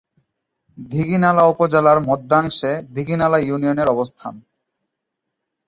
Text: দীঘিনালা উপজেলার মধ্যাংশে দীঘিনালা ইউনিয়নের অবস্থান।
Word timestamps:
দীঘিনালা 0.77 1.43
উপজেলার 1.43 1.99
মধ্যাংশে 2.01 2.71
দীঘিনালা 2.91 3.37
ইউনিয়নের 3.39 3.87
অবস্থান। 3.87 4.33